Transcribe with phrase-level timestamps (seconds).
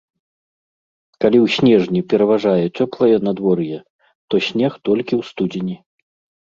[1.25, 3.77] Калі ў снежні пераважае цёплае надвор'е,
[4.29, 5.75] то снег толькі ў студзені.